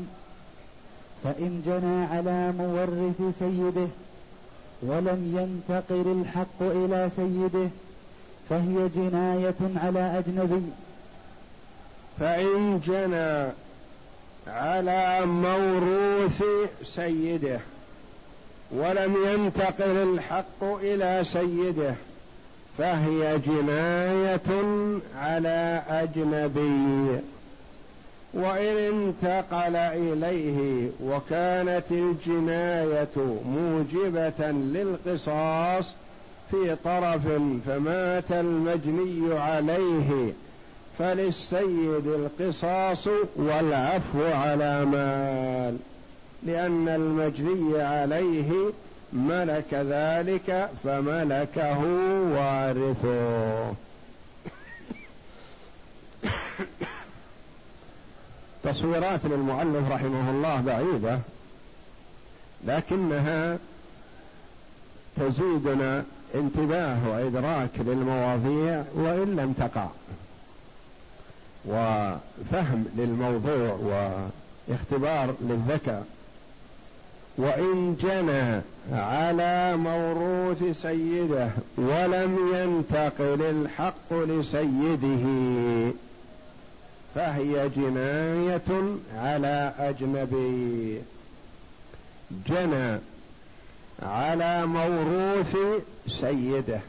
فإن 1.23 1.61
جنى 1.65 2.05
على 2.05 2.51
مورث 2.51 3.39
سيده 3.39 3.87
ولم 4.81 5.37
ينتقل 5.37 6.21
الحق 6.21 6.61
إلى 6.61 7.09
سيده 7.15 7.69
فهي 8.49 8.89
جناية 8.95 9.55
على 9.75 10.19
أجنبي. 10.19 10.61
فإن 12.19 12.79
جنى 12.87 13.51
على 14.47 15.25
موروث 15.25 16.43
سيده 16.95 17.59
ولم 18.71 19.15
ينتقل 19.25 19.97
الحق 20.13 20.63
إلى 20.63 21.23
سيده 21.23 21.95
فهي 22.77 23.39
جناية 23.39 24.49
على 25.17 25.81
أجنبي. 25.89 27.19
وإن 28.33 28.77
انتقل 28.77 29.75
إليه 29.75 30.89
وكانت 31.03 31.83
الجناية 31.91 33.39
موجبة 33.45 34.51
للقصاص 34.51 35.93
في 36.51 36.75
طرف 36.83 37.21
فمات 37.67 38.31
المجني 38.31 39.39
عليه 39.39 40.33
فللسيد 40.99 42.07
القصاص 42.07 43.07
والعفو 43.35 44.25
على 44.25 44.85
مال 44.85 45.77
لأن 46.43 46.87
المجني 46.87 47.81
عليه 47.81 48.51
ملك 49.13 49.73
ذلك 49.73 50.69
فملكه 50.83 51.79
وارثه. 52.35 53.73
تصويرات 58.63 59.19
للمؤلف 59.23 59.91
رحمه 59.91 60.31
الله 60.31 60.61
بعيدة 60.61 61.19
لكنها 62.65 63.57
تزيدنا 65.17 66.03
انتباه 66.35 67.09
وإدراك 67.09 67.69
للمواضيع 67.79 68.83
وإن 68.95 69.35
لم 69.35 69.53
تقع 69.53 69.87
وفهم 71.65 72.85
للموضوع 72.97 73.79
واختبار 74.69 75.35
للذكاء 75.41 76.05
وإن 77.37 77.95
جنى 78.01 78.61
على 78.91 79.77
موروث 79.77 80.81
سيده 80.81 81.49
ولم 81.77 82.37
ينتقل 82.53 83.41
الحق 83.41 84.13
لسيده. 84.13 85.25
فهي 87.15 87.69
جناية 87.69 88.97
على 89.15 89.73
أجنبي. 89.79 91.01
جنى 92.47 92.99
على 94.03 94.65
موروث 94.65 95.57
سيده. 96.07 96.79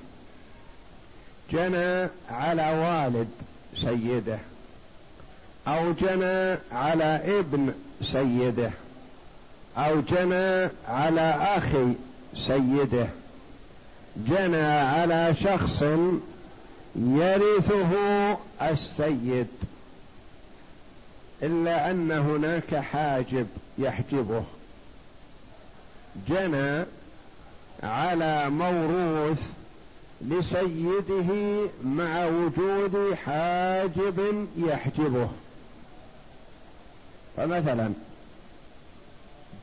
جنى 1.53 2.09
على 2.31 2.71
والد 2.79 3.29
سيده. 3.77 4.39
أو 5.69 5.93
جنى 5.93 6.59
على 6.73 7.21
ابن 7.39 7.73
سيده. 8.03 8.71
أو 9.77 10.01
جنى 10.01 10.71
على 10.89 11.35
أخي 11.57 11.93
سيده. 12.35 13.07
جنى 14.17 14.67
على 14.67 15.35
شخص 15.45 15.83
يرثه 16.97 17.93
السيد. 18.63 19.47
إلا 21.42 21.90
أن 21.90 22.12
هناك 22.12 22.74
حاجب 22.74 23.46
يحجبه. 23.79 24.42
جنى 26.29 26.85
على 27.83 28.50
موروث 28.50 29.42
لسيده 30.29 31.31
مع 31.85 32.26
وجود 32.26 33.14
حاجب 33.14 34.48
يحجبه. 34.57 35.29
فمثلا 37.37 37.92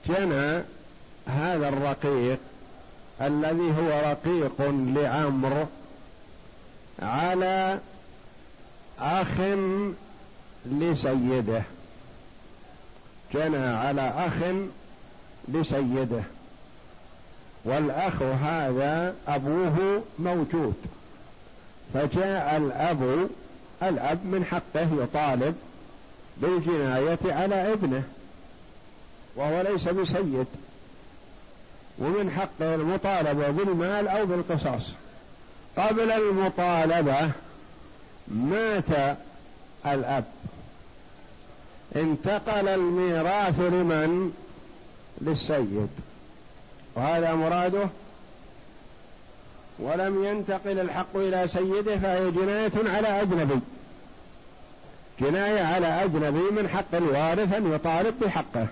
جنى 0.07 0.63
هذا 1.27 1.69
الرقيق 1.69 2.39
الذي 3.21 3.71
هو 3.71 4.11
رقيق 4.11 4.61
لعمرو 4.95 5.65
على 6.99 7.79
أخ 8.99 9.37
لسيده. 10.65 11.61
جنى 13.33 13.65
على 13.65 14.13
أخ 14.17 14.33
لسيده. 15.47 16.23
والأخ 17.65 18.21
هذا 18.21 19.15
أبوه 19.27 20.03
موجود. 20.19 20.75
فجاء 21.93 22.57
الأب 22.57 23.29
الأب 23.83 24.25
من 24.25 24.45
حقه 24.45 25.03
يطالب 25.03 25.55
بالجناية 26.37 27.19
على 27.33 27.73
ابنه 27.73 28.03
وهو 29.35 29.61
ليس 29.61 29.87
بسيد. 29.87 30.47
ومن 31.99 32.31
حقه 32.31 32.75
المطالبة 32.75 33.49
بالمال 33.49 34.07
أو 34.07 34.25
بالقصاص. 34.25 34.91
قبل 35.77 36.11
المطالبة 36.11 37.31
مات 38.27 39.17
الأب. 39.93 40.23
انتقل 41.95 42.67
الميراث 42.67 43.59
لمن؟ 43.59 44.31
للسيد. 45.21 45.89
وهذا 46.95 47.33
مراده؟ 47.33 47.87
ولم 49.79 50.23
ينتقل 50.23 50.79
الحق 50.79 51.15
إلى 51.15 51.47
سيده 51.47 51.97
فهي 51.97 52.31
جناية 52.31 52.95
على 52.95 53.21
أجنبي. 53.21 53.59
جناية 55.19 55.61
على 55.61 56.03
أجنبي 56.03 56.61
من 56.61 56.69
حق 56.69 56.95
الوارث 56.95 57.53
أن 57.53 57.73
يطالب 57.73 58.19
بحقه. 58.19 58.67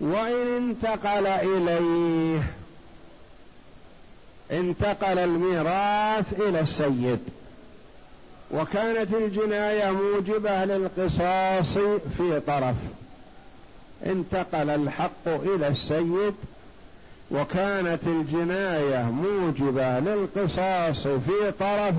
وإن 0.00 0.56
انتقل 0.56 1.26
إليه 1.26 2.42
انتقل 4.52 5.18
الميراث 5.18 6.40
إلى 6.40 6.60
السيد. 6.60 7.20
وكانت 8.52 9.14
الجناية 9.14 9.90
موجبة 9.90 10.64
للقصاص 10.64 11.78
في 12.16 12.40
طرف. 12.46 12.74
انتقل 14.06 14.70
الحق 14.70 15.28
إلى 15.28 15.68
السيد 15.68 16.34
وكانت 17.30 18.00
الجناية 18.06 19.02
موجبة 19.02 19.98
للقصاص 19.98 21.06
في 21.06 21.52
طرف 21.60 21.94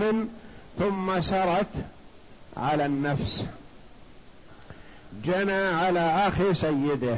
ثم 0.80 1.22
سرت 1.22 1.68
على 2.58 2.86
النفس. 2.86 3.46
جنى 5.24 5.68
على 5.68 6.28
أخي 6.28 6.54
سيده 6.54 7.18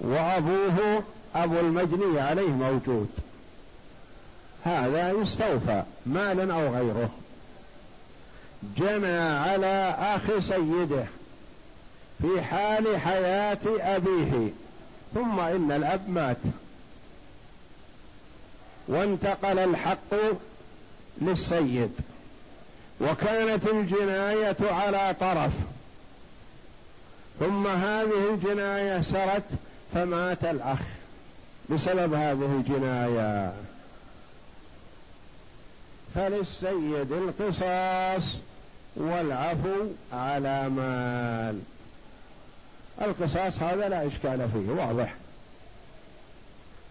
وأبوه 0.00 1.02
أبو 1.34 1.60
المجني 1.60 2.20
عليه 2.20 2.48
موجود. 2.48 3.08
هذا 4.64 5.10
يستوفى 5.10 5.82
مالا 6.06 6.54
أو 6.54 6.74
غيره. 6.74 7.10
جنى 8.76 9.18
على 9.18 9.96
أخي 9.98 10.40
سيده 10.40 11.04
في 12.22 12.42
حال 12.42 13.00
حياة 13.00 13.58
أبيه 13.66 14.50
ثم 15.14 15.40
إن 15.40 15.72
الأب 15.72 16.10
مات. 16.10 16.36
وانتقل 18.88 19.58
الحق 19.58 20.14
للسيد. 21.22 21.90
وكانت 23.00 23.66
الجناية 23.66 24.56
على 24.60 25.14
طرف. 25.20 25.52
ثم 27.40 27.66
هذه 27.66 28.34
الجناية 28.34 29.02
سرت 29.02 29.44
فمات 29.94 30.44
الأخ 30.44 30.78
بسبب 31.70 32.14
هذه 32.14 32.62
الجناية. 32.62 33.52
فللسيد 36.14 37.12
القصاص. 37.12 38.38
والعفو 38.96 39.86
على 40.12 40.68
مال. 40.68 41.60
القصاص 43.02 43.62
هذا 43.62 43.88
لا 43.88 44.06
إشكال 44.06 44.48
فيه 44.52 44.72
واضح. 44.72 45.14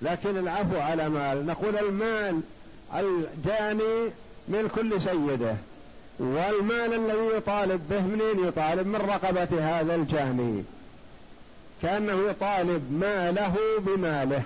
لكن 0.01 0.37
العفو 0.37 0.77
على 0.77 1.09
مال 1.09 1.45
نقول 1.45 1.77
المال 1.77 2.41
الجاني 2.95 4.11
من 4.47 4.69
كل 4.75 5.01
سيده 5.01 5.55
والمال 6.19 6.93
الذي 6.93 7.37
يطالب 7.37 7.89
به 7.89 8.01
منين 8.01 8.47
يطالب؟ 8.47 8.87
من 8.87 8.95
رقبة 8.95 9.79
هذا 9.79 9.95
الجاني. 9.95 10.63
كأنه 11.81 12.29
يطالب 12.29 12.91
ماله 12.91 13.55
بماله. 13.79 14.43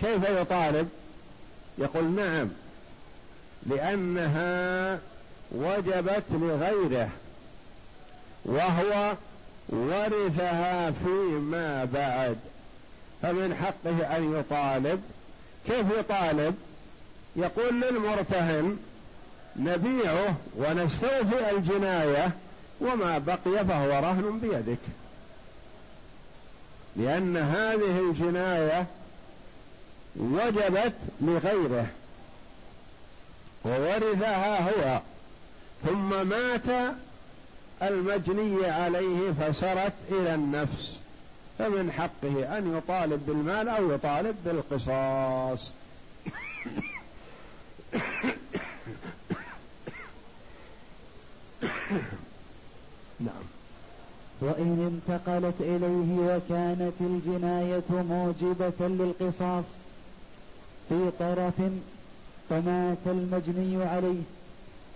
كيف 0.00 0.28
يطالب؟ 0.28 0.88
يقول 1.78 2.04
نعم 2.04 2.48
لأنها 3.66 4.98
وجبت 5.52 6.24
لغيره 6.30 7.08
وهو 8.44 9.14
ورثها 9.68 10.90
فيما 10.90 11.88
بعد 11.94 12.36
فمن 13.22 13.54
حقه 13.54 14.16
أن 14.16 14.34
يطالب. 14.40 15.02
كيف 15.66 15.86
يطالب؟ 15.98 16.54
يقول 17.36 17.80
للمرتهن 17.80 18.76
نبيعه 19.56 20.36
ونستوفي 20.56 21.50
الجناية 21.50 22.30
وما 22.80 23.18
بقي 23.18 23.64
فهو 23.64 23.90
رهن 23.90 24.38
بيدك. 24.38 24.78
لأن 26.96 27.36
هذه 27.36 27.98
الجناية 28.10 28.86
وجبت 30.16 30.94
لغيره 31.20 31.86
وورثها 33.64 34.70
هو. 34.70 35.00
ثم 35.86 36.26
مات 36.28 36.94
المجني 37.82 38.66
عليه 38.66 39.32
فسرت 39.32 39.92
إلى 40.10 40.34
النفس 40.34 40.98
فمن 41.58 41.92
حقه 41.92 42.58
أن 42.58 42.76
يطالب 42.76 43.26
بالمال 43.26 43.68
أو 43.68 43.92
يطالب 43.92 44.36
بالقصاص. 44.44 45.60
نعم. 53.20 53.44
وإن 54.40 55.00
انتقلت 55.08 55.54
إليه 55.60 56.36
وكانت 56.36 56.94
الجناية 57.00 57.84
موجبة 57.90 58.88
للقصاص 58.88 59.64
في 60.88 61.10
طرف 61.18 61.54
فمات 62.50 62.98
المجني 63.06 63.84
عليه. 63.84 64.22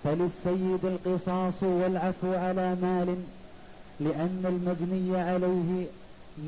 فللسيد 0.05 0.85
القصاص 0.85 1.63
والعفو 1.63 2.35
على 2.35 2.77
مال 2.83 3.17
لأن 4.01 4.43
المجني 4.45 5.21
عليه 5.21 5.87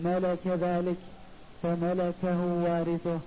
ملك 0.05 0.47
ذلك 0.47 0.97
فملكه 1.63 2.45
وارثه. 2.65 3.19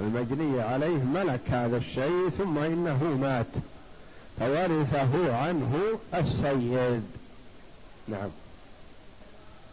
المجني 0.00 0.60
عليه 0.60 1.04
ملك 1.14 1.40
هذا 1.50 1.76
الشيء 1.76 2.28
ثم 2.38 2.58
إنه 2.58 3.18
مات 3.20 3.46
فورثه 4.40 5.36
عنه 5.36 5.78
السيد. 6.14 7.02
نعم. 8.08 8.28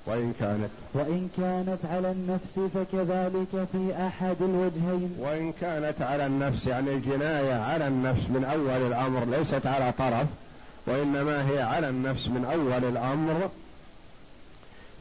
وإن 0.08 0.34
كانت. 0.40 0.70
وإن 0.94 1.30
كانت 1.38 1.80
على 1.92 2.12
النفس 2.12 2.60
فكذلك 2.74 3.68
في 3.72 4.08
أحد 4.08 4.36
الوجهين. 4.42 5.16
وإن 5.20 5.54
كانت 5.62 6.02
على 6.02 6.26
النفس 6.26 6.68
يعني 6.68 6.90
الجناية 6.92 7.54
على 7.54 7.88
النفس 7.88 8.30
من 8.30 8.44
أول 8.44 8.88
الأمر 8.88 9.26
ليست 9.26 9.66
على 9.66 9.94
طرف 9.98 10.28
وإنما 10.88 11.50
هي 11.50 11.62
على 11.62 11.90
النفس 11.90 12.28
من 12.28 12.46
أول 12.46 12.86
الأمر 12.86 13.50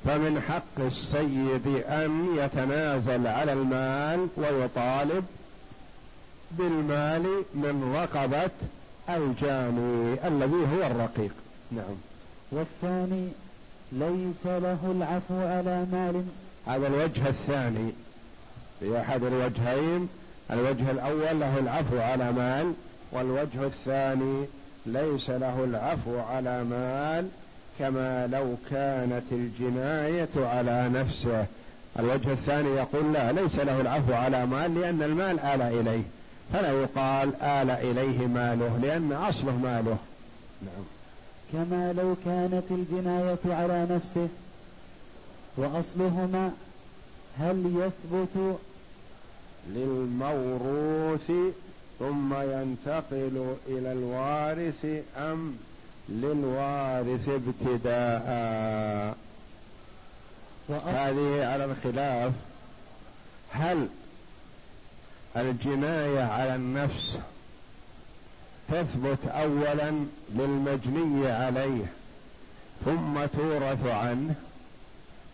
فمن 0.05 0.41
حق 0.41 0.81
السيد 0.87 1.67
أن 1.89 2.37
يتنازل 2.37 3.27
على 3.27 3.53
المال 3.53 4.29
ويطالب 4.37 5.25
بالمال 6.51 7.23
من 7.55 7.93
رقبة 7.95 8.51
الجاني 9.09 10.29
الذي 10.29 10.67
هو 10.77 10.87
الرقيق. 10.87 11.33
نعم. 11.73 11.97
والثاني 12.53 13.29
ليس 13.93 14.47
له 14.47 14.79
العفو 14.85 15.47
على 15.47 15.87
مال. 15.93 16.25
هذا 16.67 16.87
الوجه 16.87 17.29
الثاني. 17.29 17.93
في 18.81 19.01
أحد 19.01 19.23
الوجهين 19.23 20.09
الوجه 20.51 20.91
الأول 20.91 21.41
له 21.41 21.59
العفو 21.59 21.99
على 21.99 22.33
مال 22.33 22.73
والوجه 23.13 23.67
الثاني 23.67 24.45
ليس 24.87 25.31
له 25.31 25.65
العفو 25.65 26.19
على 26.19 26.65
مال 26.65 27.29
كما 27.79 28.27
لو 28.27 28.55
كانت 28.71 29.25
الجناية 29.33 30.29
على 30.37 30.89
نفسه. 30.89 31.47
الوجه 31.99 32.33
الثاني 32.33 32.69
يقول 32.69 33.13
لا 33.13 33.33
ليس 33.33 33.57
له 33.57 33.81
العفو 33.81 34.13
على 34.13 34.47
مال 34.47 34.81
لأن 34.81 35.03
المال 35.03 35.41
آل 35.41 35.63
إليه. 35.63 36.03
فلا 36.53 36.73
يقال 36.73 37.43
آل 37.43 37.71
إليه 37.71 38.27
ماله 38.27 38.79
لأن 38.83 39.13
أصله 39.13 39.57
ماله. 39.57 39.97
نعم. 40.63 40.85
كما 41.53 41.93
لو 41.93 42.15
كانت 42.25 42.65
الجناية 42.71 43.39
على 43.47 43.87
نفسه 43.91 44.29
وأصلهما 45.57 46.53
هل 47.39 47.67
يثبت 47.77 48.59
للموروث 49.69 51.33
ثم 51.99 52.35
ينتقل 52.35 53.57
إلى 53.67 53.93
الوارث 53.93 55.03
أم 55.17 55.57
للوارث 56.09 57.29
ابتداء؟ 57.29 59.17
هذه 60.71 61.47
على 61.47 61.65
الخلاف. 61.65 62.33
هل 63.51 63.89
الجناية 65.37 66.23
على 66.23 66.55
النفس 66.55 67.19
تثبت 68.69 69.29
اولا 69.29 69.93
للمجني 70.35 71.29
عليه 71.29 71.85
ثم 72.85 73.27
تورث 73.27 73.87
عنه 73.87 74.35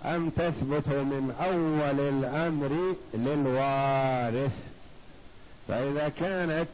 أم 0.05 0.31
تثبت 0.31 0.89
من 0.89 1.35
أول 1.41 2.01
الأمر 2.09 2.95
للوارث؟ 3.15 4.53
فإذا 5.69 6.13
كانت 6.21 6.69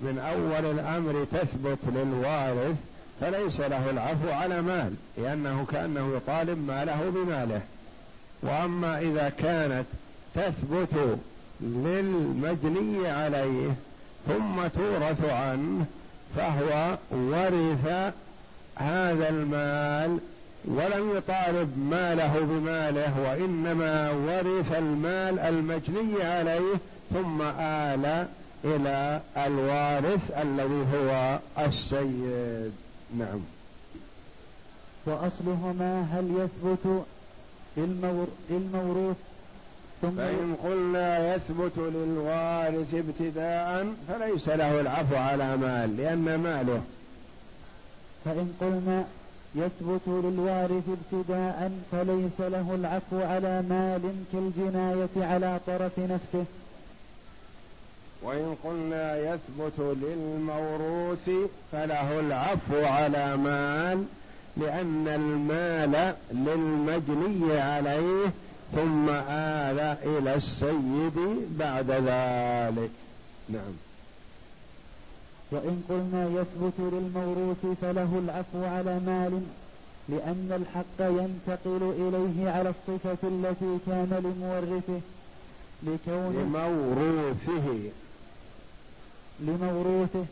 من 0.00 0.18
أول 0.18 0.70
الأمر 0.70 1.26
تثبت 1.32 1.78
للوارث 1.94 2.76
فليس 3.20 3.60
له 3.60 3.90
العفو 3.90 4.30
على 4.30 4.62
مال 4.62 4.94
لأنه 5.16 5.66
كأنه 5.72 6.16
يطالب 6.16 6.66
ماله 6.66 7.12
بماله. 7.14 7.60
وأما 8.42 8.98
إذا 8.98 9.32
كانت 9.38 9.86
تثبت 10.34 11.18
للمجني 11.60 13.08
عليه 13.08 13.74
ثم 14.26 14.66
تورث 14.66 15.24
عنه 15.30 15.86
فهو 16.36 16.96
ورث 17.10 18.12
هذا 18.76 19.28
المال 19.28 20.18
ولم 20.64 21.16
يطالب 21.16 21.78
ماله 21.90 22.40
بماله 22.40 23.12
وإنما 23.20 24.10
ورث 24.10 24.72
المال 24.72 25.38
المجني 25.38 26.22
عليه 26.22 26.74
ثم 27.14 27.42
آل 27.60 28.26
إلى 28.64 29.20
الوارث 29.36 30.30
الذي 30.42 30.84
هو 30.94 31.38
السيد. 31.58 32.72
نعم. 33.18 33.40
وأصلهما 35.06 36.06
هل 36.12 36.30
يثبت 36.30 37.04
للموروث 38.50 39.16
ثم 40.02 40.10
فإن 40.10 40.56
قلنا 40.64 41.34
يثبت 41.34 41.72
للوارث 41.78 42.94
ابتداء 42.94 43.94
فليس 44.08 44.48
له 44.48 44.80
العفو 44.80 45.16
على 45.16 45.56
مال 45.56 45.96
لأن 45.96 46.38
ماله. 46.38 46.82
فإن 48.24 48.52
قلنا 48.60 49.04
يثبت 49.54 50.00
للوارث 50.06 50.84
ابتداء 50.88 51.72
فليس 51.92 52.40
له 52.40 52.74
العفو 52.74 53.22
على 53.22 53.62
مال 53.62 54.00
كالجناية 54.32 55.08
على 55.16 55.60
طرف 55.66 55.98
نفسه. 55.98 56.44
وإن 58.22 58.56
قلنا 58.64 59.16
يثبت 59.18 59.78
للموروث 59.78 61.30
فله 61.72 62.20
العفو 62.20 62.84
على 62.84 63.36
مال 63.36 64.04
لأن 64.56 65.08
المال 65.08 66.14
للمجني 66.32 67.60
عليه 67.60 68.30
ثم 68.74 69.08
آل 69.08 69.78
إلى 70.04 70.34
السيد 70.34 71.18
بعد 71.58 71.90
ذلك. 71.90 72.90
نعم. 73.48 73.74
وإن 75.50 75.82
قلنا 75.88 76.40
يثبت 76.40 76.72
للموروث 76.78 77.78
فله 77.82 78.18
العفو 78.18 78.64
على 78.64 79.00
مال 79.00 79.42
لأن 80.08 80.48
الحق 80.60 81.00
ينتقل 81.00 81.82
إليه 81.98 82.50
على 82.50 82.70
الصفة 82.70 83.18
التي 83.28 83.78
كان 83.86 84.10
لمورثه 84.24 85.00
لكون 85.82 86.32
لموروثه. 86.36 87.90
لموروثه 89.40 90.24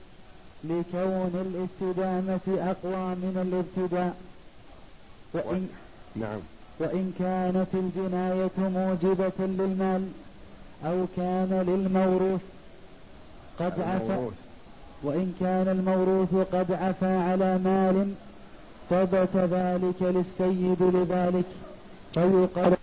لكون 0.64 1.33
الاستدامة 1.46 2.70
أقوى 2.70 3.14
من 3.14 3.37
الابتداء. 3.46 4.16
وإن 5.35 5.68
نعم. 6.16 6.40
وإن 6.80 7.12
كانت 7.18 7.66
الجناية 7.74 8.58
موجبة 8.58 9.46
للمال 9.46 10.08
أو 10.86 11.06
كان 11.16 11.64
للموروث 11.66 12.40
قد 13.60 13.80
عفى 13.80 14.28
وإن 15.02 15.32
كان 15.40 15.68
الموروث 15.68 16.34
قد 16.52 16.72
عفى 16.72 17.16
على 17.16 17.58
مال 17.58 18.14
ثبت 18.90 19.36
ذلك 19.36 20.02
للسيد 20.02 20.82
لذلك 20.82 21.44
فيقال 22.14 22.76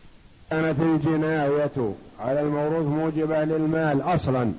كانت 0.50 0.80
الجناية 0.80 1.94
على 2.20 2.42
الموروث 2.42 2.86
موجبة 2.86 3.44
للمال 3.44 4.02
أصلا 4.02 4.52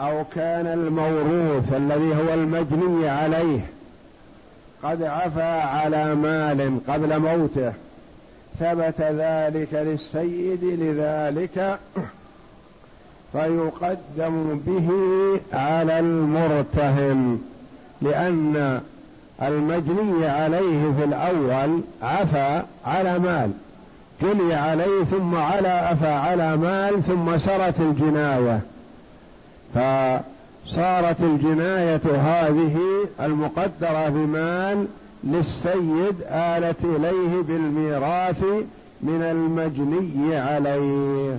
أو 0.00 0.24
كان 0.34 0.66
الموروث 0.66 1.72
الذي 1.72 2.14
هو 2.14 2.34
المجني 2.34 3.08
عليه 3.08 3.60
قد 4.82 5.02
عفى 5.02 5.42
على 5.42 6.14
مال 6.14 6.80
قبل 6.88 7.18
موته 7.18 7.72
ثبت 8.60 9.00
ذلك 9.00 9.68
للسيد 9.72 10.64
لذلك 10.64 11.78
فيقدم 13.32 14.60
به 14.66 14.90
على 15.52 15.98
المرتهن 15.98 17.40
لأن 18.02 18.80
المجني 19.42 20.26
عليه 20.26 20.92
في 20.98 21.04
الأول 21.04 21.80
عفى 22.02 22.62
على 22.86 23.18
مال 23.18 23.50
جني 24.22 24.54
عليه 24.54 25.04
ثم 25.04 25.34
على 25.34 25.68
عفى 25.68 26.08
على 26.08 26.56
مال 26.56 27.02
ثم 27.02 27.38
سرت 27.38 27.80
الجناية. 27.80 28.60
فصارت 29.74 31.20
الجناية 31.20 32.00
هذه 32.04 32.76
المقدرة 33.20 34.08
بمال 34.08 34.86
للسيد 35.24 36.16
آلت 36.28 36.84
إليه 36.84 37.42
بالميراث 37.42 38.44
من 39.00 39.22
المجني 39.22 40.36
عليه. 40.36 41.36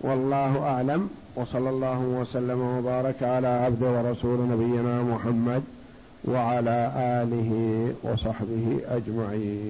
والله 0.00 0.62
أعلم 0.62 1.10
وصلى 1.36 1.70
الله 1.70 2.00
وسلم 2.00 2.60
وبارك 2.60 3.22
على 3.22 3.46
عبد 3.46 3.82
ورسول 3.82 4.38
نبينا 4.48 5.02
محمد 5.02 5.62
وعلى 6.24 6.92
آله 6.96 7.50
وصحبه 8.02 8.80
أجمعين. 8.88 9.60